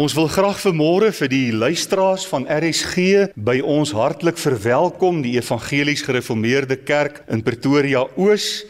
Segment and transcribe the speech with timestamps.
[0.00, 6.00] Ons wil graag vanmôre vir die luisteraars van RSG by ons hartlik verwelkom die Evangelies
[6.06, 8.64] Gereformeerde Kerk in Pretoria Oos,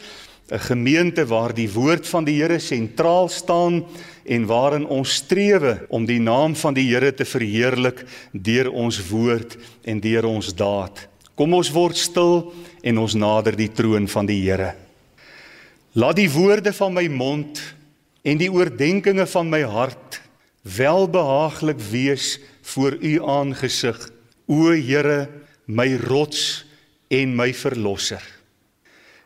[0.51, 3.85] 'n gemeente waar die woord van die Here sentraal staan
[4.25, 8.03] en waarin ons strewe om die naam van die Here te verheerlik
[8.33, 9.55] deur ons woord
[9.85, 11.07] en deur ons daad.
[11.35, 12.53] Kom ons word stil
[12.83, 14.75] en ons nader die troon van die Here.
[15.93, 17.61] Laat die woorde van my mond
[18.21, 20.20] en die oordeenkings van my hart
[20.61, 24.09] welbehaaglik wees voor u aangesig
[24.45, 25.29] o Here
[25.65, 26.65] my rots
[27.07, 28.21] en my verlosser.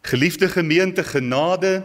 [0.02, 1.84] Geliefde gemeente genade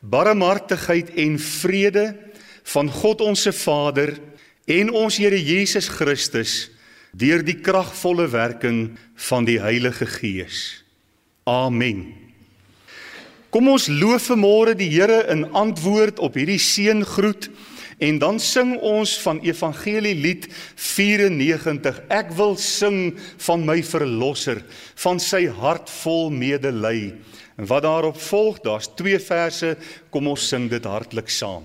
[0.00, 2.16] barmhartigheid en vrede
[2.62, 4.18] van God ons se Vader
[4.64, 6.70] en ons Here Jesus Christus
[7.16, 8.96] deur die kragvolle werking
[9.28, 10.84] van die Heilige Gees.
[11.44, 12.12] Amen.
[13.50, 17.48] Kom ons loof vanmôre die Here in antwoord op hierdie seëngroet
[17.98, 22.02] En dan sing ons van Evangelie lied 94.
[22.12, 23.14] Ek wil sing
[23.46, 24.60] van my verlosser,
[25.00, 27.14] van sy hart vol medelei.
[27.56, 29.76] En wat daarop volg, daar's twee verse,
[30.12, 31.64] kom ons sing dit hartlik saam.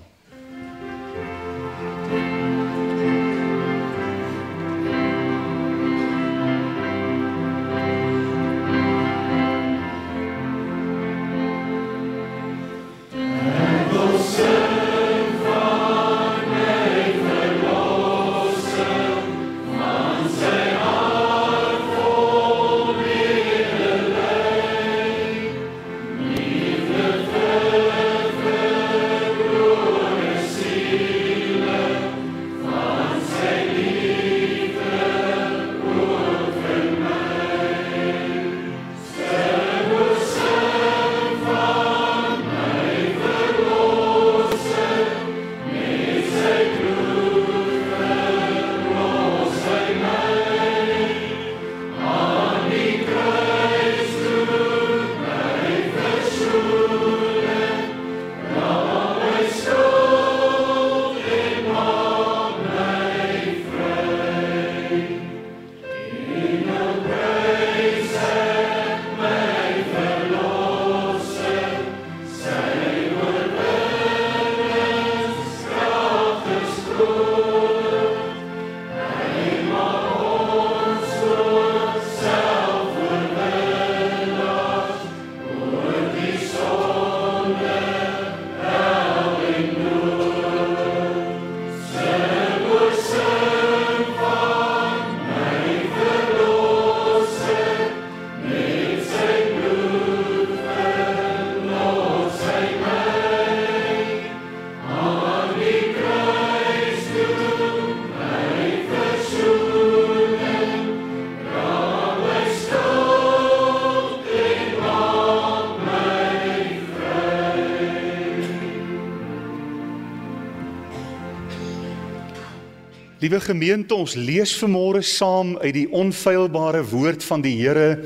[123.32, 128.02] Liewe gemeente, ons lees vanmôre saam uit die onfeilbare woord van die Here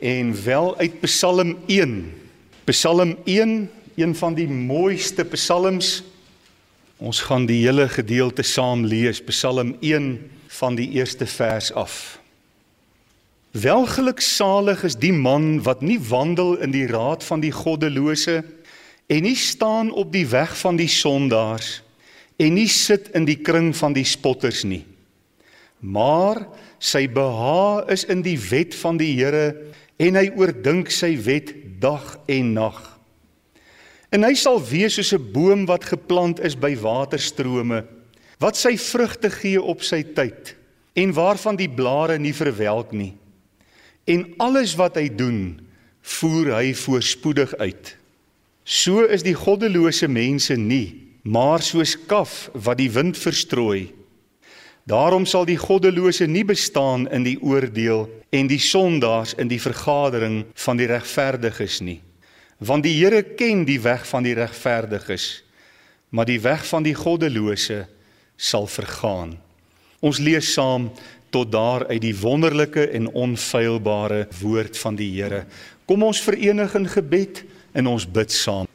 [0.00, 1.92] en wel uit Psalm 1.
[2.64, 3.52] Psalm 1,
[4.00, 5.90] een van die mooiste psalms.
[6.96, 10.08] Ons gaan die hele gedeelte saam lees, Psalm 1
[10.62, 12.16] van die eerste vers af.
[13.52, 18.40] Welgeluksalig is die man wat nie wandel in die raad van die goddelose
[19.12, 21.89] en nie staan op die weg van die sondaars nie
[22.40, 24.84] en nie sit in die kring van die spotters nie.
[25.80, 26.42] Maar
[26.80, 29.52] sy behaag is in die wet van die Here
[30.00, 32.78] en hy oordink sy wet dag en nag.
[34.10, 37.84] En hy sal wees soos 'n boom wat geplant is by waterstrome
[38.40, 40.56] wat sy vrugte gee op sy tyd
[40.96, 43.14] en waarvan die blare nie verwelk nie.
[44.08, 45.60] En alles wat hy doen,
[46.00, 47.96] voer hy voorspoedig uit.
[48.64, 53.90] So is die goddelose mense nie maar soos kaf wat die wind verstrooi.
[54.88, 60.44] Daarom sal die goddelose nie bestaan in die oordeel en die sondaars in die vergadering
[60.64, 62.00] van die regverdiges nie.
[62.58, 65.42] Want die Here ken die weg van die regverdiges,
[66.10, 67.84] maar die weg van die goddelose
[68.36, 69.36] sal vergaan.
[70.00, 70.90] Ons lees saam
[71.30, 75.44] tot daar uit die wonderlike en onfeilbare woord van die Here.
[75.86, 78.66] Kom ons verenig in gebed en ons bid saam.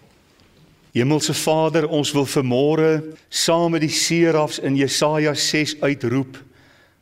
[0.96, 2.92] Hemelse Vader, ons wil vanmôre
[3.28, 6.38] saam met die serafs in Jesaja 6 uitroep: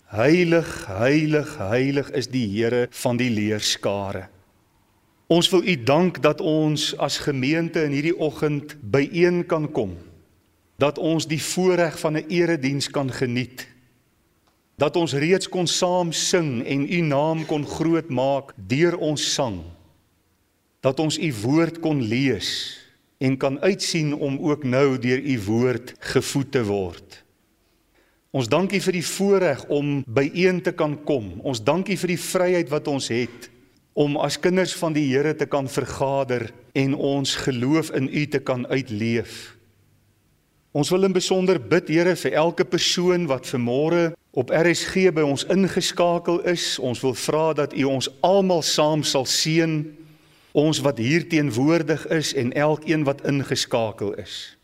[0.10, 4.28] Heilig, heilig, heilig is die Here van die leerskare.
[5.30, 9.94] Ons wil U dank dat ons as gemeente in hierdie oggend byeen kan kom.
[10.84, 13.68] dat ons die voorreg van 'n erediens kan geniet.
[14.76, 19.62] Dat ons reeds kon saam sing en u naam kon groot maak deur ons sang.
[20.80, 22.83] Dat ons u woord kon lees
[23.24, 27.20] en kan uitsien om ook nou deur u woord gevoed te word.
[28.34, 31.36] Ons dankie vir die voorreg om byeen te kan kom.
[31.46, 33.50] Ons dankie vir die vryheid wat ons het
[33.94, 38.42] om as kinders van die Here te kan vergader en ons geloof in U te
[38.42, 39.54] kan uitleef.
[40.74, 45.46] Ons wil in besonder bid Here vir elke persoon wat vanmôre op RSG by ons
[45.54, 46.80] ingeskakel is.
[46.82, 49.84] Ons wil vra dat U ons almal saam sal seën,
[50.54, 54.58] ons wat hier teenwoordig is en elkeen wat ingeskakel is.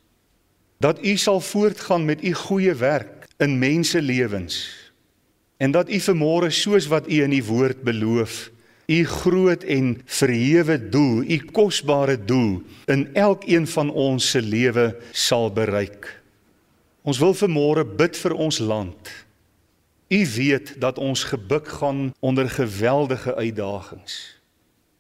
[0.80, 4.77] Dat U sal voortgaan met U goeie werk in mense lewens.
[5.57, 8.51] En dat U vanmôre soos wat U in U woord beloof,
[8.89, 15.51] u groot en verhewe doel, u kosbare doel in elkeen van ons se lewe sal
[15.53, 16.09] bereik.
[17.06, 19.12] Ons wil vanmôre bid vir ons land.
[20.09, 24.38] U weet dat ons gebuk gaan onder geweldige uitdagings.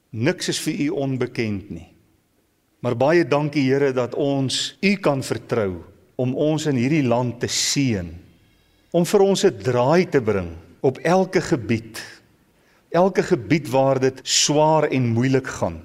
[0.09, 1.87] Niks is vir u onbekend nie.
[2.79, 5.83] Maar baie dankie Here dat ons u kan vertrou
[6.15, 8.09] om ons in hierdie land te seën,
[8.91, 11.99] om vir ons 'n draai te bring op elke gebied
[12.89, 15.79] elke gebied waar dit swaar en moeilik gaan.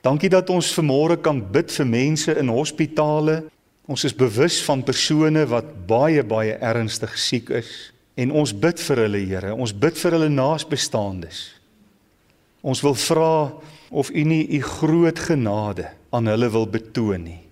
[0.00, 3.44] Dankie dat ons vanmôre kan bid vir mense in hospitale.
[3.88, 9.04] Ons is bewus van persone wat baie baie ernstig siek is en ons bid vir
[9.06, 9.54] hulle Here.
[9.54, 11.54] Ons bid vir hulle naasbestaandes.
[12.64, 13.52] Ons wil vra
[13.92, 17.42] of U nie U groot genade aan hulle wil betoon nie.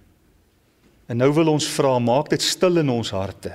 [1.11, 3.53] En nou wil ons vra, maak dit stil in ons harte.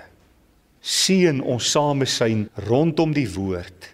[0.86, 3.94] Seën ons samesyn rondom die woord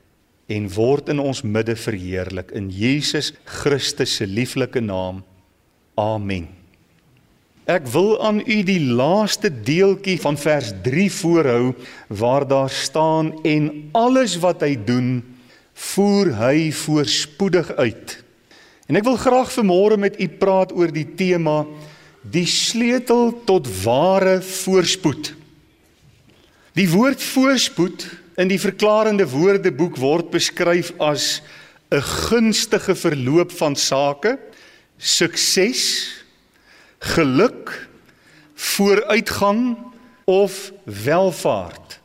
[0.52, 5.24] en word in ons midde verheerlik in Jesus Christus se lieflike naam.
[5.96, 6.50] Amen.
[7.64, 11.72] Ek wil aan u die laaste deeltjie van vers 3 voorhou
[12.12, 15.22] waar daar staan en alles wat hy doen
[15.74, 18.18] voer hy voorspoedig uit.
[18.88, 21.64] En ek wil graag vanmôre met u praat oor die tema
[22.24, 25.34] die sleutel tot ware voorspoed.
[26.74, 28.06] Die woord voorspoed
[28.42, 31.42] in die verklarende woordeboek word beskryf as
[31.92, 34.40] 'n gunstige verloop van sake,
[34.98, 36.10] sukses,
[37.00, 37.88] geluk,
[38.56, 39.78] vooruitgang
[40.26, 42.00] of welvaart.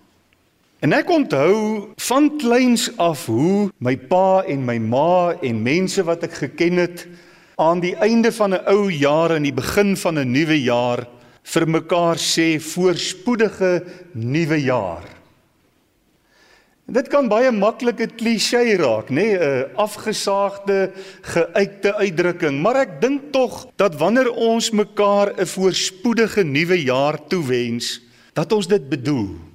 [0.79, 6.23] En ek onthou van kleins af hoe my pa en my ma en mense wat
[6.29, 7.03] ek geken het
[7.59, 11.03] aan die einde van 'n ou jaar en die begin van 'n nuwe jaar
[11.43, 13.83] vir mekaar sê voorspoedige
[14.15, 15.03] nuwe jaar.
[16.87, 20.93] En dit kan baie maklike klise raak, nê, nee, 'n afgesaagde,
[21.23, 28.01] geuite uitdrukking, maar ek dink tog dat wanneer ons mekaar 'n voorspoedige nuwe jaar toewens,
[28.33, 29.48] dat ons dit bedoel.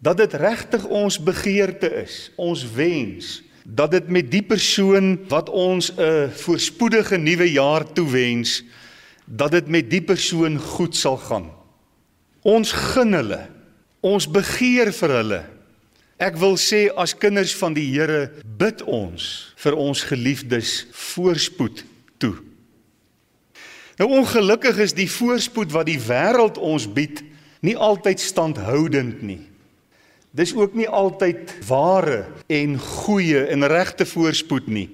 [0.00, 5.92] Dat dit regtig ons begeerte is, ons wens dat dit met die persoon wat ons
[5.92, 8.64] 'n voorspoedige nuwe jaar toewens,
[9.24, 11.50] dat dit met die persoon goed sal gaan.
[12.42, 13.48] Ons gun hulle.
[14.00, 15.44] Ons begeer vir hulle
[16.20, 18.28] Ek wil sê as kinders van die Here
[18.60, 21.80] bid ons vir ons geliefdes voorspoed
[22.20, 22.34] toe.
[23.96, 27.22] Nou ongelukkig is die voorspoed wat die wêreld ons bied
[27.64, 29.40] nie altyd standhoudend nie.
[30.30, 34.88] Dis ook nie altyd ware en goeie en regte voorspoed nie.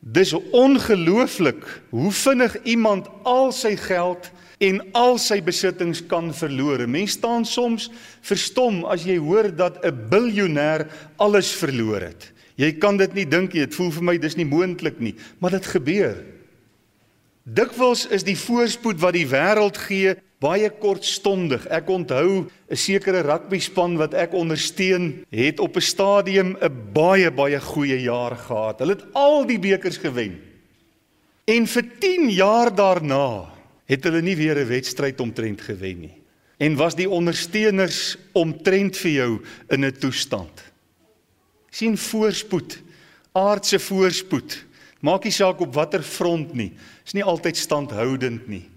[0.00, 6.86] Dis ongelooflik hoe vinnig iemand al sy geld en al sy besittings kan verloor.
[6.88, 7.90] Mense staan soms
[8.24, 12.32] verstom as jy hoor dat 'n biljoenêr alles verloor het.
[12.56, 13.66] Jy kan dit nie dink nie.
[13.66, 16.16] Dit voel vir my dis nie moontlik nie, maar dit gebeur.
[17.44, 21.66] Dikwels is die voorspoed wat die wêreld gee baie kortstondig.
[21.68, 27.60] Ek onthou 'n sekere rugbyspan wat ek ondersteun, het op 'n stadium 'n baie baie
[27.60, 28.78] goeie jaar gehad.
[28.78, 30.40] Hulle het al die bekers gewen.
[31.44, 33.50] En vir 10 jaar daarna
[33.86, 36.16] het hulle nie weer 'n wedstryd omtrent gewen nie.
[36.58, 40.68] En was die ondersteuners omtrent vir jou in 'n toestand.
[41.72, 42.82] sien voorspoed,
[43.32, 44.64] aardse voorspoed.
[45.00, 46.72] Maak nie saak op watter front nie.
[47.06, 48.69] Is nie altyd standhoudend nie.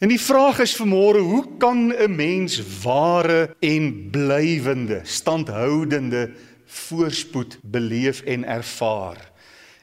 [0.00, 6.30] En die vraag is vanmôre, hoe kan 'n mens ware en blywende, standhoudende
[6.66, 9.30] voorspoed beleef en ervaar?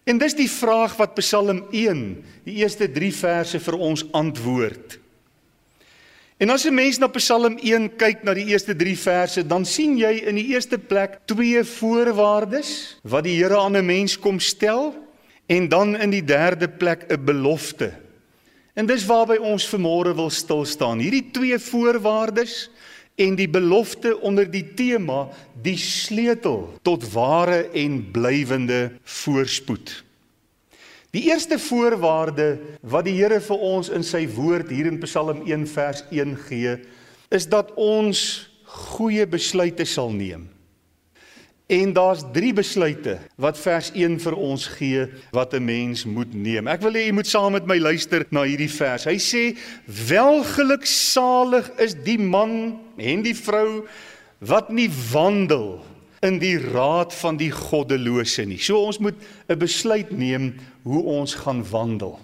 [0.03, 4.99] En dis die vraag wat Psalm 1, die eerste 3 verse vir ons antwoord.
[6.37, 9.97] En as 'n mens na Psalm 1 kyk na die eerste 3 verse, dan sien
[9.97, 14.95] jy in die eerste plek twee voorwaardes wat die Here aan 'n mens kom stel
[15.45, 18.06] en dan in die derde plek 'n belofte.
[18.77, 21.01] En dis waarby ons vanmôre wil stil staan.
[21.01, 22.67] Hierdie twee voorwaardes
[23.17, 25.23] en die belofte onder die tema
[25.65, 30.03] die sleutel tot ware en blywende voorspoed.
[31.15, 35.65] Die eerste voorwaarde wat die Here vir ons in sy woord hier in Psalm 1
[35.71, 36.75] vers 1 gee,
[37.33, 38.21] is dat ons
[38.93, 40.45] goeie besluite sal neem.
[41.67, 46.67] En daar's 3 besluite wat vers 1 vir ons gee wat 'n mens moet neem.
[46.67, 49.03] Ek wil hê jy moet saam met my luister na hierdie vers.
[49.03, 49.57] Hy sê:
[50.07, 53.85] "Welgeluksalig is die man en die vrou
[54.39, 55.83] wat nie wandel
[56.21, 59.15] in die raad van die goddelose nie." So ons moet
[59.49, 62.19] 'n besluit neem hoe ons gaan wandel.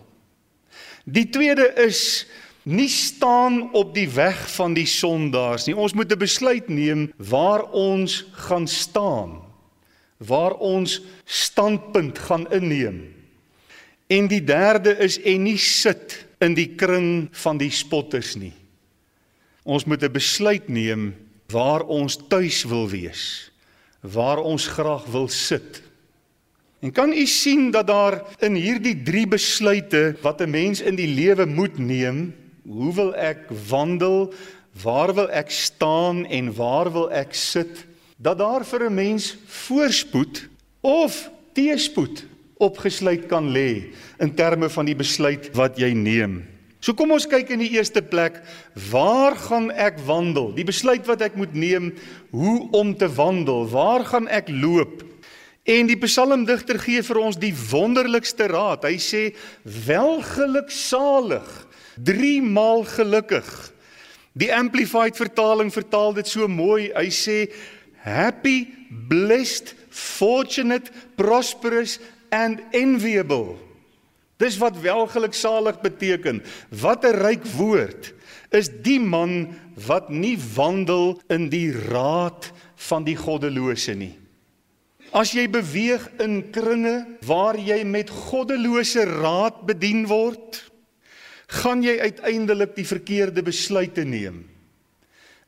[1.04, 2.26] Die tweede is
[2.64, 5.76] nie staan op die weg van die sondaars nie.
[5.76, 9.42] Ons moet 'n besluit neem waar ons gaan staan.
[10.18, 13.14] Waar ons standpunt gaan inneem.
[14.08, 18.54] En die derde is en nie sit in die kring van die spotters nie.
[19.64, 21.16] Ons moet 'n besluit neem
[21.48, 23.52] waar ons tuis wil wees.
[24.02, 25.82] Waar ons graag wil sit.
[26.80, 31.08] En kan u sien dat daar in hierdie drie besluite wat 'n mens in die
[31.08, 34.34] lewe moet neem, Hoe wil ek wandel?
[34.84, 37.86] Waar wil ek staan en waar wil ek sit?
[38.18, 40.48] Dat daar vir 'n mens voorspoed
[40.82, 42.26] of teëspoed
[42.58, 46.44] opgesluit kan lê in terme van die besluit wat jy neem.
[46.80, 48.42] So kom ons kyk in die eerste plek,
[48.92, 50.52] waar gaan ek wandel?
[50.56, 51.94] Die besluit wat ek moet neem,
[52.32, 53.68] hoe om te wandel?
[53.72, 55.04] Waar gaan ek loop?
[55.64, 58.84] En die psalmdigter gee vir ons die wonderlikste raad.
[58.84, 59.32] Hy sê:
[59.64, 61.63] "Welgeluksalig
[61.96, 63.48] Drie maal gelukkig.
[64.34, 66.90] Die amplified vertaling vertaal dit so mooi.
[66.96, 67.38] Hy sê
[68.04, 68.66] happy,
[69.10, 72.00] blessed, fortunate, prosperous
[72.34, 73.60] and enviable.
[74.42, 76.42] Dis wat welgeluksalig beteken.
[76.70, 78.14] Wat 'n ryk woord
[78.52, 79.54] is die man
[79.88, 82.52] wat nie wandel in die raad
[82.90, 84.18] van die goddelose nie.
[85.14, 90.73] As jy beweeg in kringe waar jy met goddelose raad bedien word,
[91.48, 94.44] gaan jy uiteindelik die verkeerde besluite neem.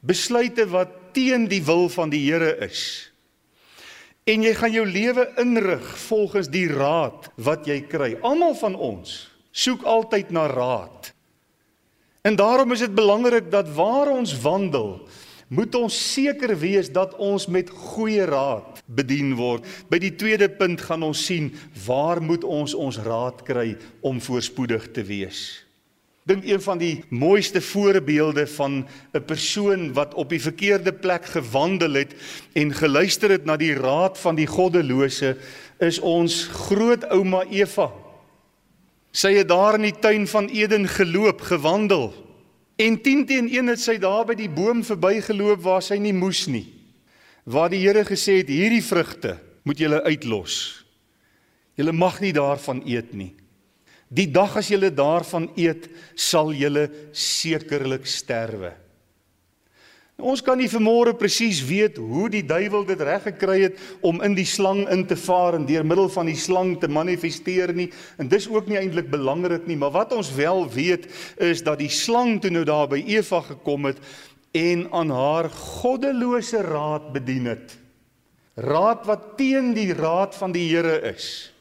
[0.05, 3.11] Besluite wat teen die wil van die Here is.
[4.25, 8.15] En jy gaan jou lewe inrig volgens die raad wat jy kry.
[8.25, 9.25] Almal van ons
[9.55, 11.13] soek altyd na raad.
[12.25, 15.05] En daarom is dit belangrik dat waar ons wandel,
[15.47, 19.63] moet ons seker wees dat ons met goeie raad bedien word.
[19.87, 21.53] By die tweede punt gaan ons sien
[21.85, 25.64] waar moet ons ons raad kry om voorspoedig te wees
[26.25, 31.93] dink een van die mooiste voorbeelde van 'n persoon wat op die verkeerde plek gewandel
[31.93, 32.15] het
[32.53, 35.37] en geluister het na die raad van die goddelose
[35.79, 37.91] is ons grootouma Eva.
[39.11, 42.13] Sy het daar in die tuin van Eden geloop, gewandel.
[42.75, 46.47] En 10 teen 1 het sy daar by die boom verbygeloop waar sy nie moes
[46.47, 46.73] nie.
[47.43, 50.85] Waar die Here gesê het hierdie vrugte moet julle uitlos.
[51.75, 53.35] Julle mag nie daarvan eet nie.
[54.15, 58.71] Die dag as julle daarvan eet, sal julle sekerlik sterwe.
[60.15, 64.21] Nou, ons kan nie vermoure presies weet hoe die duiwel dit reg gekry het om
[64.23, 67.89] in die slang in te vaar en deur middel van die slang te manifesteer nie.
[68.21, 71.09] En dis ook nie eintlik belangrik nie, maar wat ons wel weet
[71.43, 73.99] is dat die slang toe nou daar by Eva gekom het
[74.55, 77.75] en aan haar goddelose raad bedien het.
[78.55, 81.51] Raad wat teen die raad van die Here is.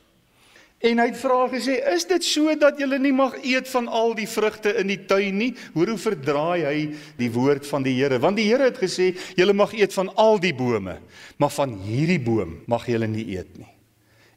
[0.84, 4.14] En hy het vra gesê, "Is dit so dat julle nie mag eet van al
[4.14, 8.18] die vrugte in die tuin nie?" Hoor hoe verdraai hy die woord van die Here?
[8.18, 10.98] Want die Here het gesê, "Julle mag eet van al die bome,
[11.38, 13.74] maar van hierdie boom mag julle nie eet nie."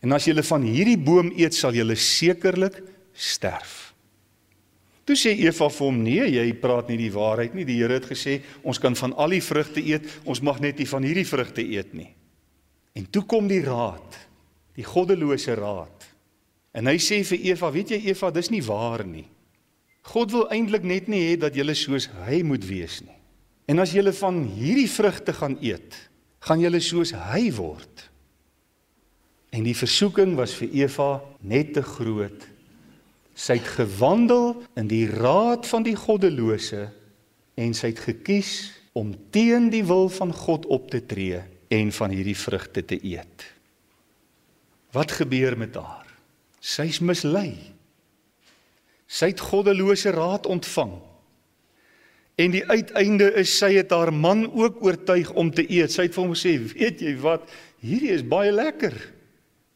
[0.01, 2.81] En as julle van hierdie boom eet, sal julle sekerlik
[3.13, 3.93] sterf.
[5.03, 7.65] Toe sê Eva vir hom: "Nee, jy praat nie die waarheid nie.
[7.65, 10.87] Die Here het gesê ons kan van al die vrugte eet, ons mag net nie
[10.87, 12.13] van hierdie vrugte eet nie."
[12.93, 14.17] En toe kom die raad,
[14.75, 15.96] die goddelose raad.
[16.75, 19.25] En hy sê vir Eva, weet jy Eva, dis nie waar nie.
[20.07, 23.15] God wil eintlik net nie hê dat jy soos hy moet wees nie.
[23.67, 25.95] En as jy van hierdie vrugte gaan eet,
[26.39, 28.05] gaan jy soos hy word.
[29.51, 31.09] En die versoeking was vir Eva
[31.41, 32.45] net te groot.
[33.37, 36.87] Sy het gewandel in die raad van die goddelose
[37.57, 41.43] en sy het gekies om teen die wil van God op te tree
[41.73, 43.45] en van hierdie vrugte te eet.
[44.95, 46.06] Wat gebeur met haar?
[46.59, 47.53] Sy's mislei.
[49.07, 50.95] Sy het goddelose raad ontvang.
[52.37, 55.93] En die uiteinde is sy het haar man ook oortuig om te eet.
[55.93, 57.49] Sy het vir hom gesê, "Weet jy wat?
[57.81, 58.93] Hierdie is baie lekker.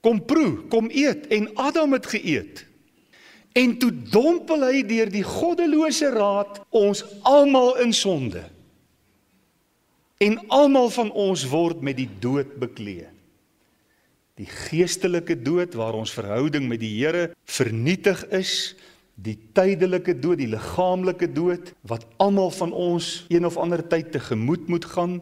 [0.01, 2.65] Kom proe, kom eet." En Adam het geëet.
[3.51, 8.43] En toe dompel hy deur die goddelose raad ons almal in sonde.
[10.17, 13.10] En almal van ons word met die dood bekleed.
[14.41, 18.73] Die geestelike dood waar ons verhouding met die Here vernietig is,
[19.21, 24.65] die tydelike dood, die liggaamlike dood wat almal van ons een of ander tyd tegemoet
[24.71, 25.19] moet gaan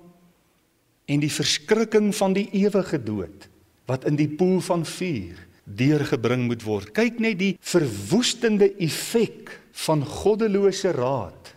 [1.09, 3.49] en die verskrikking van die ewige dood
[3.89, 5.35] wat in die poel van vuur
[5.65, 6.93] deurgebring moet word.
[6.95, 9.51] Kyk net die verwoestende effek
[9.85, 11.55] van goddelose raad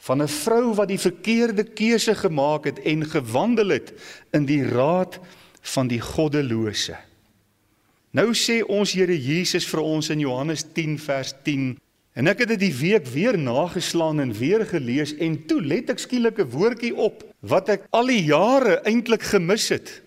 [0.00, 3.92] van 'n vrou wat die verkeerde keuse gemaak het en gewandel het
[4.32, 5.20] in die raad
[5.60, 6.96] van die goddelose.
[8.16, 11.76] Nou sê ons Here Jesus vir ons in Johannes 10 vers 10
[12.18, 16.02] en ek het dit die week weer nageslaan en weer gelees en toe let ek
[16.02, 20.02] skielik 'n woordjie op wat ek al die jare eintlik gemis het.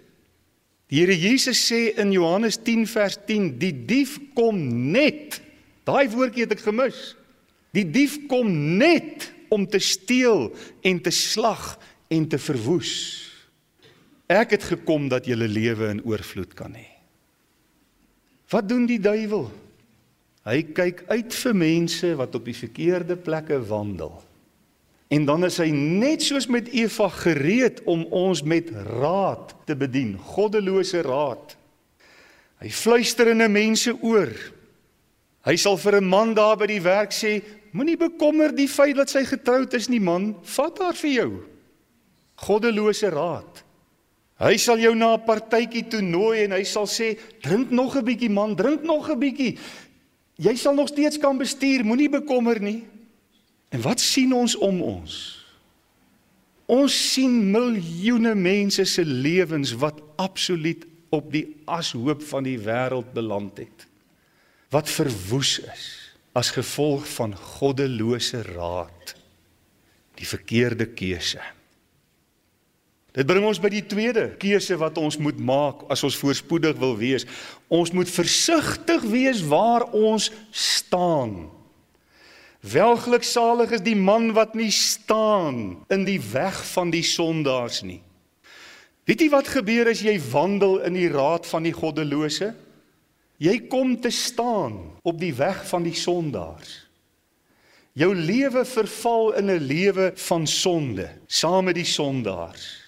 [0.90, 5.42] Die Here Jesus sê in Johannes 10 vers 10 die dief kom net.
[5.86, 7.16] Daai woordjie het ek gemis.
[7.74, 11.80] Die dief kom net om te steel en te slag
[12.10, 13.33] en te verwoes.
[14.34, 16.90] Ek het gekom dat 'n lewe in oorvloed kan hê.
[18.50, 19.52] Wat doen die duiwel?
[20.44, 24.24] Hy kyk uit vir mense wat op die verkeerde plekke wandel.
[25.08, 30.18] En dan is hy net soos met Eva gereed om ons met raad te bedien,
[30.18, 31.56] goddelose raad.
[32.58, 34.34] Hy fluister in 'n mense oor.
[35.46, 39.10] Hy sal vir 'n man daar by die werk sê, moenie bekommer die feit dat
[39.10, 41.44] sy getroud is nie man, vat haar vir jou.
[42.36, 43.64] Goddelose raad.
[44.44, 48.04] Hy sal jou na 'n partytjie toe nooi en hy sal sê, "Drink nog 'n
[48.04, 49.58] bietjie man, drink nog 'n bietjie.
[50.36, 52.84] Jy sal nog steeds kan bestuur, moenie bekommer nie."
[53.70, 55.40] En wat sien ons om ons?
[56.66, 63.58] Ons sien miljoene mense se lewens wat absoluut op die ashoop van die wêreld beland
[63.58, 63.88] het.
[64.70, 65.90] Wat verwoes is
[66.34, 69.16] as gevolg van goddelose raad.
[70.18, 71.42] Die verkeerde keuse.
[73.14, 76.96] Dit bring ons by die tweede keuse wat ons moet maak as ons voorspoedig wil
[76.98, 77.28] wees.
[77.70, 81.52] Ons moet versigtig wees waar ons staan.
[82.64, 88.00] Welgeluksalig is die man wat nie staan in die weg van die sondaars nie.
[89.06, 92.54] Weet jy wat gebeur as jy wandel in die raad van die goddelose?
[93.44, 96.80] Jy kom te staan op die weg van die sondaars.
[97.94, 102.83] Jou lewe verval in 'n lewe van sonde saam met die sondaars.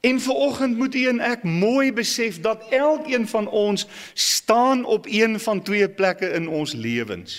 [0.00, 5.40] En vanoggend moet u en ek mooi besef dat elkeen van ons staan op een
[5.40, 7.34] van twee plekke in ons lewens.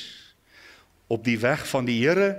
[1.08, 2.38] Op die weg van die Here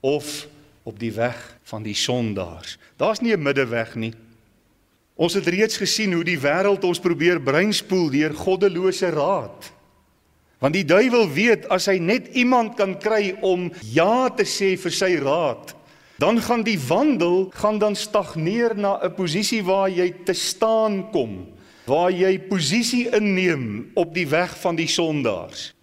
[0.00, 0.48] of
[0.82, 2.78] op die weg van die sondaars.
[2.96, 4.12] Daar's nie 'n middeweg nie.
[5.14, 9.72] Ons het reeds gesien hoe die wêreld ons probeer breinspoel deur goddelose raad.
[10.58, 14.94] Want die duiwel weet as hy net iemand kan kry om ja te sê vir
[14.94, 15.74] sy raad,
[16.18, 21.46] dan gaan die wandel gaan dan stagneer na 'n posisie waar jy te staan kom,
[21.86, 25.74] waar jy posisie inneem op die weg van die sondaars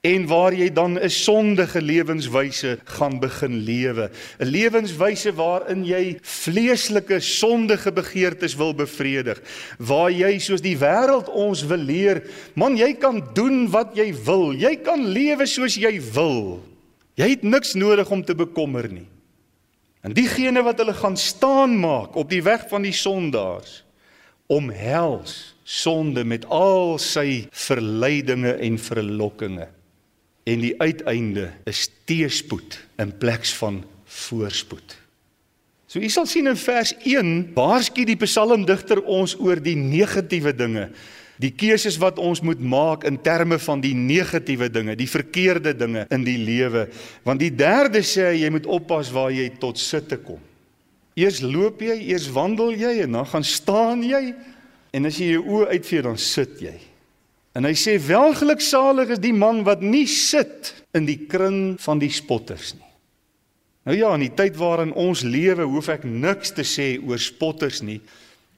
[0.00, 7.20] en waar jy dan 'n sondige lewenswyse gaan begin lewe, 'n lewenswyse waarin jy vleeslike
[7.20, 9.42] sondige begeertes wil bevredig,
[9.78, 12.22] waar jy soos die wêreld ons wil leer,
[12.54, 16.62] man jy kan doen wat jy wil, jy kan lewe soos jy wil.
[17.14, 19.06] Jy het niks nodig om te bekommer nie.
[20.08, 23.82] En diegene wat hulle gaan staan maak op die weg van die sondaars
[24.48, 25.34] omhels
[25.68, 29.66] sonde met al sy verleidinge en verlokkinge.
[30.48, 34.96] En die uiteinde is teëspoed in plek van voorspoed.
[35.84, 40.88] So u sal sien in vers 1 waarsku die psalmdigter ons oor die negatiewe dinge
[41.38, 46.04] die keuses wat ons moet maak in terme van die negatiewe dinge, die verkeerde dinge
[46.14, 46.88] in die lewe.
[47.26, 50.42] Want die derde sê jy moet oppas waar jy tot sitte kom.
[51.18, 54.32] Eers loop jy, eers wandel jy en dan gaan staan jy
[54.94, 56.76] en as jy jou oë uitvee dan sit jy.
[57.58, 62.12] En hy sê welgeluksalig is die man wat nie sit in die kring van die
[62.14, 62.84] spotters nie.
[63.88, 67.80] Nou ja, in die tyd waarin ons lewe, hoef ek niks te sê oor spotters
[67.80, 68.02] nie.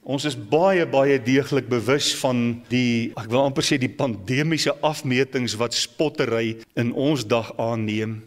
[0.01, 5.53] Ons is baie baie deeglik bewus van die ek wil amper sê die pandemiese afmetings
[5.61, 8.17] wat spottery in ons dag aanneem.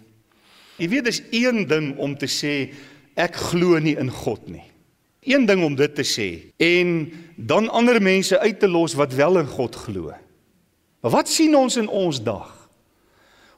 [0.79, 2.71] Jy weet dis een ding om te sê
[3.19, 4.63] ek glo nie in God nie.
[5.27, 6.29] Een ding om dit te sê
[6.63, 10.15] en dan ander mense uit te los wat wel in God glo.
[11.03, 12.53] Maar wat sien ons in ons dag?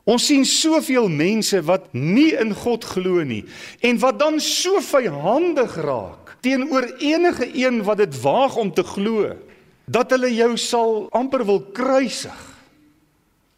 [0.09, 3.43] Ons sien soveel mense wat nie in God glo nie
[3.85, 9.35] en wat dan so vyhandig raak teenoor enige een wat dit waag om te glo
[9.87, 12.39] dat hulle jou sal amper wil kruisig.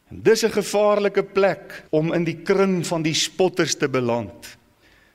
[0.09, 4.57] En dis 'n gevaarlike plek om in die kring van die spotters te beland.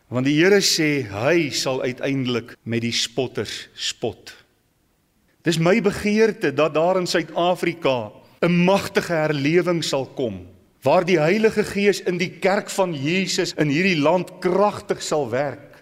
[0.08, 4.34] Want die Here sê hy sal uiteindelik met die spotters spot.
[5.42, 10.48] Dis my begeerte dat daar in Suid-Afrika 'n magtige herlewing sal kom
[10.84, 15.73] waar die Heilige Gees in die kerk van Jesus in hierdie land kragtig sal werk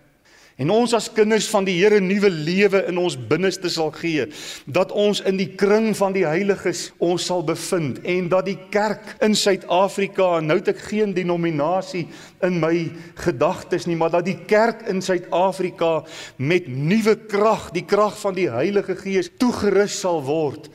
[0.62, 4.28] en ons as kinders van die Here nuwe lewe in ons binneste sal gee
[4.70, 9.16] dat ons in die kring van die heiliges ons sal bevind en dat die kerk
[9.26, 12.06] in Suid-Afrika nou het ek geen denominasie
[12.46, 12.76] in my
[13.24, 16.02] gedagtes nie maar dat die kerk in Suid-Afrika
[16.38, 20.70] met nuwe krag die krag van die Heilige Gees toegerus sal word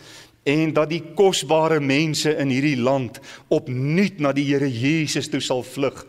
[0.46, 3.18] en dat die kosbare mense in hierdie land
[3.54, 6.04] opnuut na die Here Jesus toe sal vlug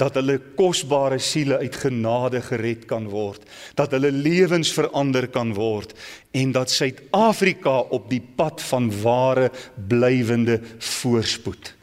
[0.00, 3.44] dat hulle kosbare siele uit genade gered kan word,
[3.76, 5.92] dat hulle lewens verander kan word
[6.36, 9.50] en dat Suid-Afrika op die pad van ware
[9.90, 11.74] blywende voorspoed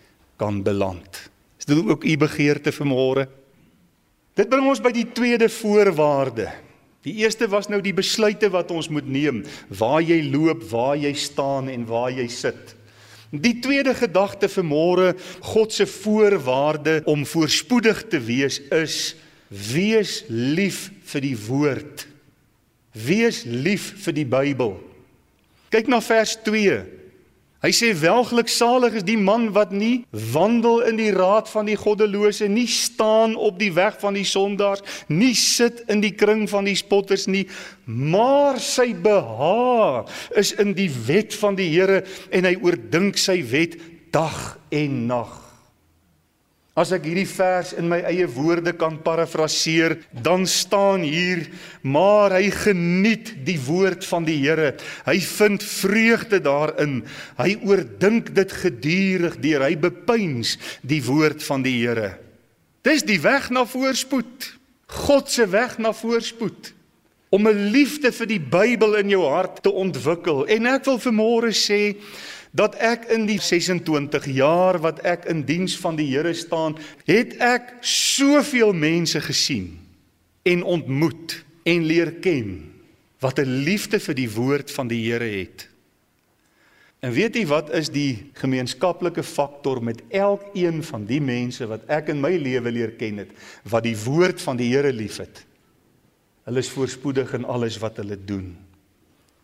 [0.41, 1.27] kan beland.
[1.59, 3.27] Is dit ook u begeerte vir môre?
[4.37, 6.49] Dit bring ons by die tweede voorwaarde.
[7.07, 9.43] Die eerste was nou die besluite wat ons moet neem,
[9.79, 12.75] waar jy loop, waar jy staan en waar jy sit.
[13.31, 15.07] Die tweede gedagte vir môre,
[15.43, 19.15] God se voorwaarde om voorspoedig te wees is
[19.47, 22.05] wees lief vir die woord.
[22.95, 24.77] Wees lief vir die Bybel.
[25.71, 26.37] Kyk na vers
[27.57, 32.45] Hy sê welgeluksalig is die man wat nie wandel in die raad van die goddelose
[32.51, 36.77] nie staan op die weg van die sondaars nie sit in die kring van die
[36.77, 37.47] spotters nie
[37.89, 43.79] maar sy behaag is in die wet van die Here en hy oordink sy wet
[44.13, 44.37] dag
[44.69, 45.46] en nag
[46.77, 51.47] As ek hierdie vers in my eie woorde kan parafraseer, dan staan hier:
[51.81, 54.75] "Maar hy geniet die woord van die Here.
[55.05, 57.03] Hy vind vreugde daarin.
[57.37, 62.19] Hy oordink dit gedurig deur hy bepeins die woord van die Here."
[62.85, 64.53] Dis die weg na voorspoed.
[64.87, 66.76] God se weg na voorspoed.
[67.37, 70.47] Om 'n liefde vir die Bybel in jou hart te ontwikkel.
[70.49, 71.95] En ek wil vanmôre sê,
[72.57, 77.35] dat ek in die 26 jaar wat ek in diens van die Here staan, het
[77.43, 79.75] ek soveel mense gesien
[80.47, 82.73] en ontmoet en leer ken
[83.19, 85.67] wat 'n liefde vir die woord van die Here het.
[86.99, 92.09] En weet jy wat is die gemeenskaplike faktor met elkeen van die mense wat ek
[92.09, 93.29] in my lewe leer ken het
[93.63, 95.45] wat die woord van die Here liefhet?
[96.47, 98.53] Hulle is voorspoedig in alles wat hulle doen.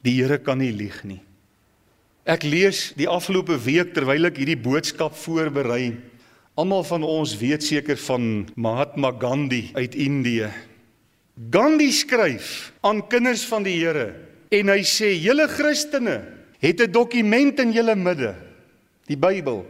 [0.07, 1.19] Die Here kan nie lieg nie.
[2.23, 5.97] Ek lees die afgelope week terwyl ek hierdie boodskap voorberei.
[6.55, 10.47] Almal van ons weet seker van Mahatma Gandhi uit Indië.
[11.51, 14.13] Gandhi skryf aan kinders van die Here
[14.53, 16.21] en hy sê: "Julle Christene
[16.63, 18.35] het 'n dokument in julle midde,
[19.07, 19.65] die Bybel,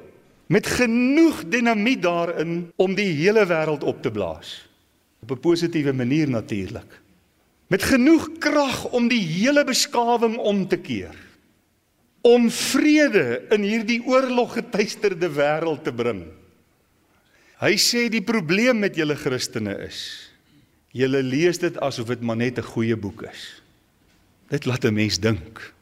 [0.47, 4.67] met genoeg dinamiet daarin om die hele wêreld op te blaas."
[5.23, 7.02] Op 'n positiewe manier natuurlik.
[7.73, 11.15] Met genoeg krag om die hele beskawing om te keer
[12.23, 16.21] om vrede in hierdie oorloggetuisterde wêreld te bring.
[17.59, 20.03] Hy sê die probleem met julle Christene is
[20.93, 23.62] julle lees dit asof dit maar net 'n goeie boek is.
[24.53, 25.73] Dit laat 'n mens dink.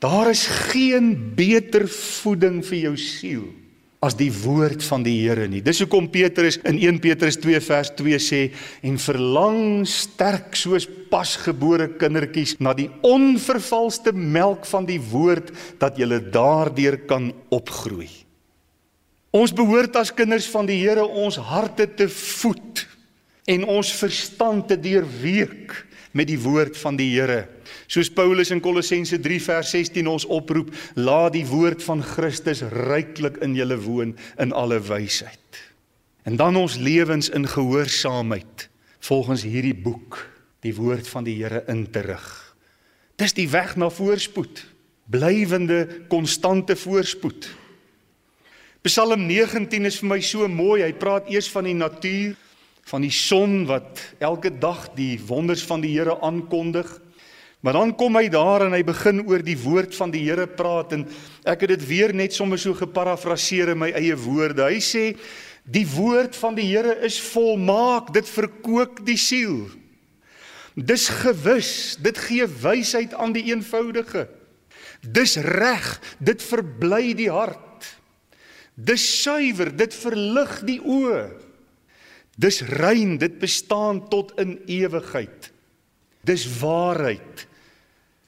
[0.00, 3.52] Daar is geen beter voeding vir jou siel
[4.00, 5.60] as die woord van die Here nie.
[5.60, 8.40] Dis hoekom Petrus in 1 Petrus 2 vers 2 sê
[8.86, 16.08] en verlang sterk soos pasgebore kindertjies na die onvervalste melk van die woord dat jy
[16.32, 18.08] daardeur kan opgroei.
[19.36, 22.86] Ons behoort as kinders van die Here ons harte te voed
[23.50, 25.76] en ons verstand te deurweek
[26.16, 27.44] met die woord van die Here.
[27.90, 33.38] Soos Paulus in Kolossense 3 vers 16 ons oproep, laat die woord van Christus ryklik
[33.44, 35.62] in julle woon in alle wysheid.
[36.28, 38.68] En dan ons lewens in gehoorsaamheid
[39.00, 40.18] volgens hierdie boek,
[40.60, 42.28] die woord van die Here in te rig.
[43.20, 44.62] Dis die weg na voorspoed,
[45.10, 47.48] blywende, konstante voorspoed.
[48.84, 50.80] Psalm 19 is vir my so mooi.
[50.80, 52.36] Hy praat eers van die natuur,
[52.90, 56.88] van die son wat elke dag die wonders van die Here aankondig.
[57.60, 60.94] Maar dan kom hy daar en hy begin oor die woord van die Here praat
[60.96, 61.04] en
[61.44, 64.64] ek het dit weer net sommer so geparafraseer in my eie woorde.
[64.64, 65.04] Hy sê
[65.70, 69.68] die woord van die Here is volmaak, dit verkoop die siel.
[70.74, 74.26] Dis gewis, dit gee wysheid aan die eenvoudige.
[75.04, 77.86] Dis reg, dit verbly die hart.
[78.74, 81.49] Dis suiwer, dit verlig die oë.
[82.40, 85.50] Dis rein, dit bestaan tot in ewigheid.
[86.24, 87.46] Dis waarheid.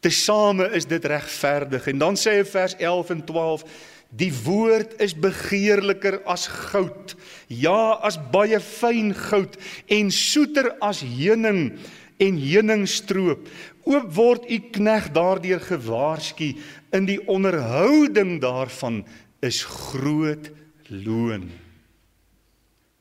[0.03, 1.87] Tesame is dit regverdig.
[1.87, 3.65] En dan sê hy vers 11 en 12:
[4.13, 7.15] Die woord is begeerliker as goud,
[7.49, 9.57] ja, as baie fyn goud
[9.89, 11.79] en soeter as heuning
[12.21, 13.49] en heuningstroop.
[13.89, 16.53] Oop word u knegg daardeur gewaarsku
[16.93, 19.01] in die onderhouding daarvan
[19.41, 20.53] is groot
[20.93, 21.49] loon.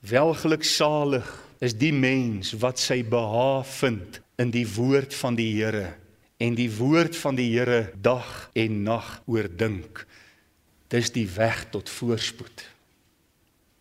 [0.01, 1.27] Welgeluksalig
[1.61, 5.91] is die mens wat sy behaag vind in die woord van die Here
[6.41, 10.01] en die woord van die Here dag en nag oordink.
[10.89, 12.63] Dis die weg tot voorspoed.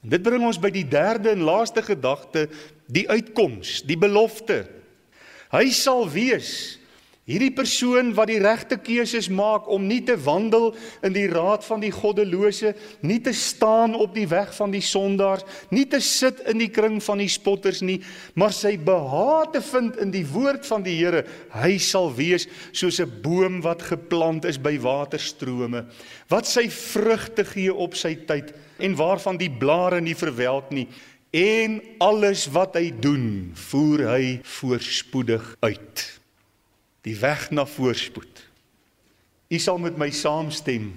[0.04, 2.50] En dit bring ons by die derde en laaste gedagte,
[2.84, 4.66] die uitkoms, die belofte.
[5.56, 6.79] Hy sal wees
[7.30, 10.72] Hierdie persoon wat die regte keuses maak om nie te wandel
[11.06, 12.72] in die raad van die goddelose,
[13.06, 16.98] nie te staan op die weg van die sondaars, nie te sit in die kring
[17.06, 18.00] van die spotters nie,
[18.34, 21.22] maar sy behaag te vind in die woord van die Here.
[21.54, 25.86] Hy sal wees soos 'n boom wat geplant is by waterstrome,
[26.28, 30.88] wat sy vrugte gee op sy tyd en waarvan die blare nie verwelk nie.
[31.30, 36.19] En alles wat hy doen, voer hy voorspoedig uit
[37.06, 38.42] die weg na voorspoed.
[39.50, 40.92] U sal met my saamstem.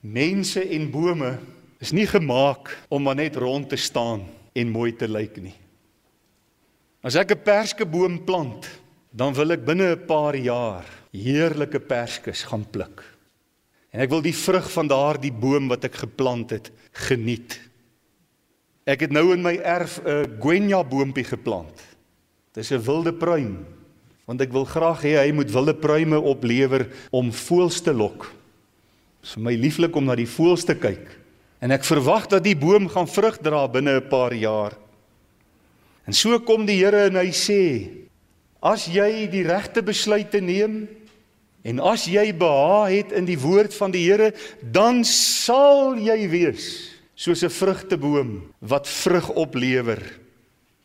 [0.00, 1.38] Mense en bome
[1.82, 4.26] is nie gemaak om maar net rond te staan
[4.56, 5.56] en mooi te lyk nie.
[7.02, 8.66] As ek 'n perskeboom plant,
[9.10, 13.02] dan wil ek binne 'n paar jaar heerlike perskes gaan pluk.
[13.92, 17.60] En ek wil die vrug van daardie boom wat ek geplant het, geniet.
[18.86, 21.80] Ek het nou in my erf 'n guenya boontjie geplant.
[22.52, 23.66] Dis 'n wilde pruim
[24.26, 28.26] want ek wil graag hê hy moet wilde pruime oplewer om voëls te lok.
[29.22, 31.06] Dit is vir my lieflik om na die voëls te kyk.
[31.62, 34.76] En ek verwag dat die boom gaan vrug dra binne 'n paar jaar.
[36.06, 37.90] En so kom die Here en hy sê:
[38.62, 40.88] As jy die regte besluite neem
[41.64, 46.94] en as jy behaag het in die woord van die Here, dan sal jy wees
[47.16, 50.02] soos 'n vrugteboom wat vrug oplewer.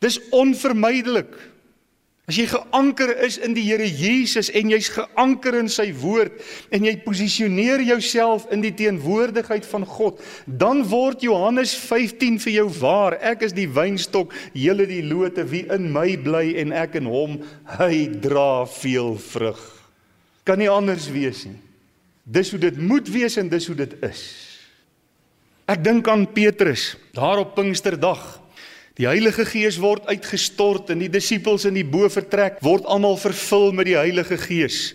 [0.00, 1.51] Dis onvermydelik.
[2.30, 6.36] As jy geanker is in die Here Jesus en jy's geanker in sy woord
[6.70, 12.68] en jy posisioneer jouself in die teenwoordigheid van God, dan word Johannes 15 vir jou
[12.78, 13.16] waar.
[13.18, 17.40] Ek is die wynstok, julle die lote, wie in my bly en ek in hom,
[17.74, 19.64] hy dra veel vrug.
[20.46, 21.58] Kan nie anders wees nie.
[22.22, 24.22] Dis hoe dit moet wees en dis hoe dit is.
[25.66, 28.41] Ek dink aan Petrus, daar op Pinksterdag.
[29.00, 33.88] Die Heilige Gees word uitgestort en die disippels in die bovertrek word almal vervul met
[33.88, 34.92] die Heilige Gees.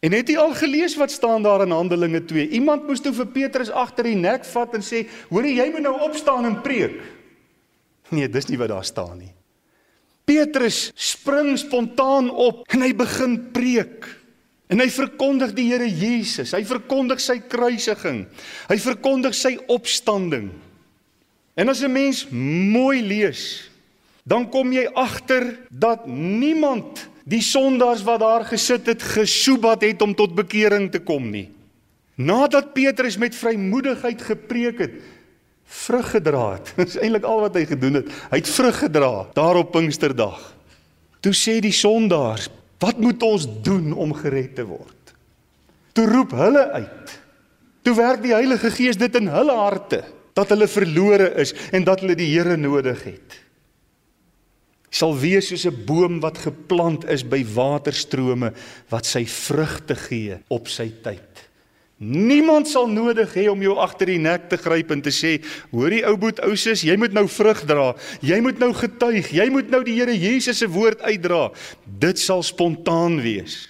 [0.00, 2.46] En het jy al gelees wat staan daar in Handelinge 2?
[2.56, 5.96] Iemand moes toe vir Petrus agter die nek vat en sê: "Hoerie, jy moet nou
[6.06, 7.00] opstaan en preek."
[8.10, 9.34] Nee, dis nie wat daar staan nie.
[10.24, 14.06] Petrus spring spontaan op en hy begin preek.
[14.70, 16.52] En hy verkondig die Here Jesus.
[16.54, 18.28] Hy verkondig sy kruisiging.
[18.70, 20.52] Hy verkondig sy opstanding.
[21.54, 23.70] En as 'n mens mooi lees,
[24.22, 30.14] dan kom jy agter dat niemand die sondaars wat daar gesit het gesoebat het om
[30.14, 31.50] tot bekering te kom nie.
[32.14, 34.94] Nadat Petrus met vrymoedigheid gepreek het,
[35.64, 36.72] vrug gedra het.
[36.76, 38.08] Dis eintlik al wat hy gedoen het.
[38.30, 40.40] Hy het vrug gedra daar op Pinksterdag.
[41.20, 45.14] Toe sê die sondaars, "Wat moet ons doen om gered te word?"
[45.92, 47.20] Toe roep hulle uit.
[47.82, 52.00] Toe werk die Heilige Gees dit in hulle harte dat hulle verlore is en dat
[52.00, 53.38] hulle die Here nodig het.
[54.90, 58.52] Sal wees soos 'n boom wat geplant is by waterstrome
[58.90, 61.50] wat sy vrugte gee op sy tyd.
[62.00, 66.06] Niemand sal nodig hê om jou agter die nek te gryp en te sê: "Hoorie
[66.08, 67.94] ou boet ou sis, jy moet nou vrug dra.
[68.22, 69.28] Jy moet nou getuig.
[69.30, 71.52] Jy moet nou die Here Jesus se woord uitdra."
[71.84, 73.68] Dit sal spontaan wees.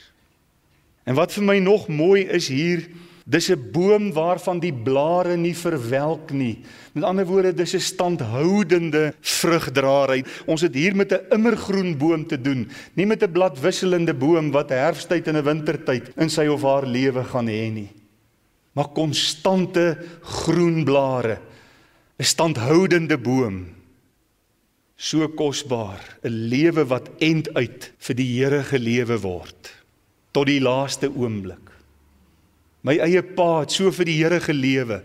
[1.05, 2.87] En wat vir my nog mooi is hier,
[3.31, 6.59] Dis 'n boom waarvan die blare nie verwelk nie.
[6.93, 10.27] Met ander woorde, dis 'n standhoudende vrugdraer.
[10.47, 14.71] Ons het hier met 'n immergroen boom te doen, nie met 'n bladwisselende boom wat
[14.71, 17.91] herfsttyd en 'n wintertyd in sy of haar lewe gaan hê nie.
[18.73, 21.39] Maar konstante groen blare.
[22.19, 23.67] 'n Standhoudende boom.
[24.97, 29.71] So kosbaar, 'n lewe wat end uit vir die Here gelewe word
[30.33, 31.70] tot die laaste oomblik.
[32.87, 35.03] My eie pa het so vir die Here gelewe.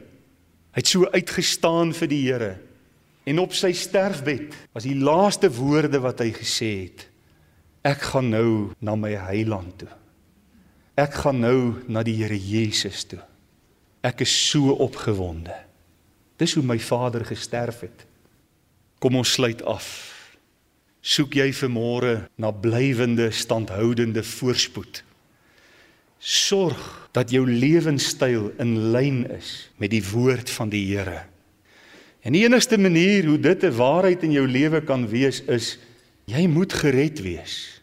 [0.76, 2.54] Hy het so uitgestaan vir die Here.
[3.26, 7.08] En op sy sterfbed was die laaste woorde wat hy gesê het:
[7.86, 9.92] Ek gaan nou na my heiland toe.
[10.96, 13.22] Ek gaan nou na die Here Jesus toe.
[14.06, 15.56] Ek is so opgewonde.
[16.40, 18.06] Dis hoe my vader gesterf het.
[19.00, 19.88] Kom ons sluit af.
[21.06, 25.04] Soek jy vir môre na blywende standhoudende voorspoed?
[26.20, 31.24] Sorg dat jou lewenstyl in lyn is met die woord van die Here.
[32.26, 35.78] En die enigste manier hoe dit 'n waarheid in jou lewe kan wees is
[36.26, 37.82] jy moet gered wees.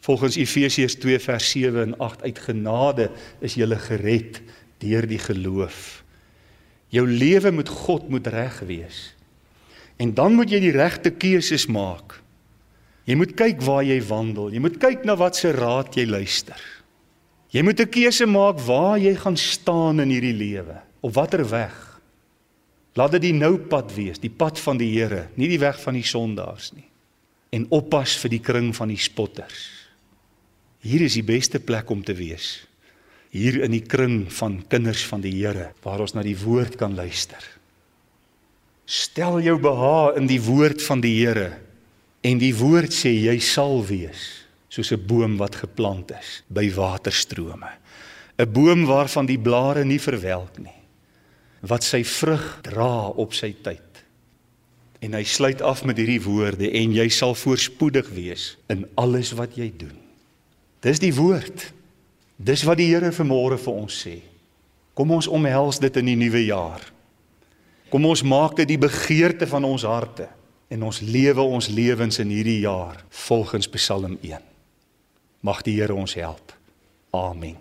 [0.00, 3.10] Volgens Efesiërs 2 vers 7 en 8 uit genade
[3.40, 4.42] is jy gered
[4.78, 6.04] deur die geloof.
[6.88, 9.14] Jou lewe met God moet reg wees.
[9.96, 12.20] En dan moet jy die regte keuses maak.
[13.04, 14.50] Jy moet kyk waar jy wandel.
[14.52, 16.77] Jy moet kyk na wat se raad jy luister.
[17.48, 20.82] Jy moet 'n keuse maak waar jy gaan staan in hierdie lewe.
[21.00, 22.00] Op watter weg?
[22.92, 25.94] Laat dit die nou pad wees, die pad van die Here, nie die weg van
[25.94, 26.84] die sondaars nie.
[27.50, 29.70] En oppas vir die kring van die spotters.
[30.80, 32.66] Hier is die beste plek om te wees.
[33.30, 36.94] Hier in die kring van kinders van die Here waar ons na die woord kan
[36.94, 37.42] luister.
[38.84, 41.58] Stel jou behaag in die woord van die Here
[42.20, 44.47] en die woord sê jy sal wees
[44.78, 47.66] soos 'n boom wat geplant is by waterstrome.
[48.38, 50.78] 'n Boom waarvan die blare nie verwelk nie.
[51.60, 53.82] Wat sy vrug dra op sy tyd.
[55.00, 59.56] En hy sluit af met hierdie woorde en jy sal voorspoedig wees in alles wat
[59.56, 59.98] jy doen.
[60.80, 61.72] Dis die woord.
[62.36, 64.22] Dis wat die Here vanmôre vir ons sê.
[64.94, 66.82] Kom ons omhels dit in die nuwe jaar.
[67.90, 70.28] Kom ons maak dit die begeerte van ons harte
[70.68, 74.47] en ons lewe ons lewens in hierdie jaar volgens Psalm 1.
[75.40, 76.54] Mag die Here ons help.
[77.14, 77.56] Amen.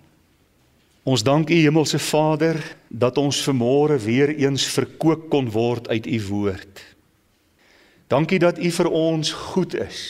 [1.08, 2.58] Ons dank U Hemelse Vader
[2.90, 6.82] dat ons vermôre weer eens verkoop kon word uit U woord.
[8.12, 10.02] Dankie dat U vir ons goed is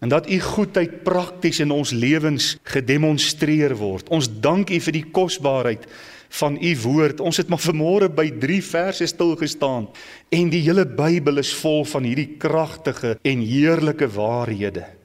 [0.00, 4.08] en dat U goedheid prakties in ons lewens gedemonstreer word.
[4.08, 5.88] Ons dank U vir die kosbaarheid
[6.40, 7.20] van U woord.
[7.20, 9.90] Ons het maar vermôre by 3 verse stil gestaan
[10.30, 14.99] en die hele Bybel is vol van hierdie kragtige en heerlike waarhede.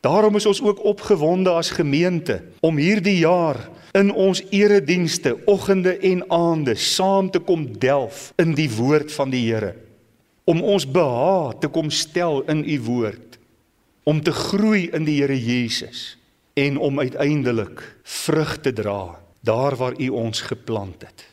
[0.00, 6.24] Daarom is ons ook opgewonde as gemeente om hierdie jaar in ons eredienste, oggende en
[6.30, 9.74] aande saam te kom delf in die woord van die Here.
[10.44, 13.38] Om ons behaag te kom stel in u woord,
[14.08, 16.16] om te groei in die Here Jesus
[16.56, 21.26] en om uiteindelik vrug te dra daar waar u ons geplant het.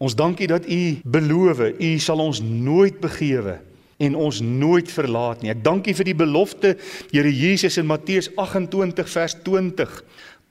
[0.00, 3.58] Ons dankie dat u beloof, u sal ons nooit begewe
[4.00, 5.52] en ons nooit verlaat nie.
[5.52, 6.74] Ek dankie vir die belofte
[7.12, 9.96] Here Jesus in Matteus 28 vers 20.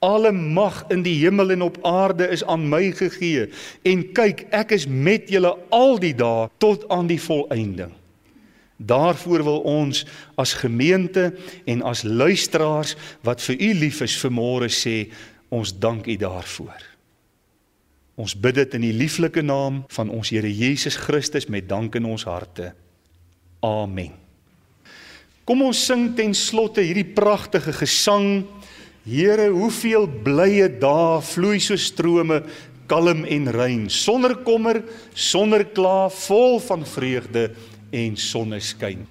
[0.00, 3.50] Alle mag in die hemel en op aarde is aan my gegee
[3.84, 7.92] en kyk ek is met julle al die dae tot aan die volëinding.
[8.80, 10.06] Daarvoor wil ons
[10.40, 11.34] as gemeente
[11.68, 12.94] en as luisteraars
[13.26, 15.10] wat vir u lief is vanmôre sê
[15.52, 16.86] ons dank u daarvoor.
[18.20, 22.08] Ons bid dit in die lieflike naam van ons Here Jesus Christus met dank in
[22.08, 22.72] ons harte.
[23.62, 24.16] Amen.
[25.44, 28.44] Kom ons sing ten slotte hierdie pragtige gesang.
[29.04, 32.42] Here, hoeveel blye dae vloei so strome
[32.90, 34.82] kalm en rein, sonder kommer,
[35.14, 37.50] sonder kla, vol van vreugde
[37.94, 39.06] en sonneskyn.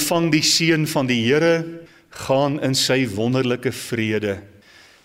[0.00, 1.84] Ontvang die seën van die Here,
[2.24, 4.38] gaan in sy wonderlike vrede.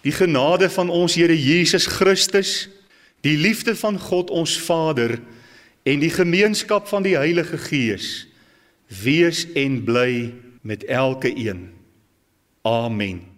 [0.05, 2.69] Die genade van ons Here Jesus Christus,
[3.25, 5.17] die liefde van God ons Vader
[5.83, 8.27] en die gemeenskap van die Heilige Gees
[9.03, 10.31] wees en bly
[10.63, 11.67] met elke een.
[12.63, 13.34] Amen.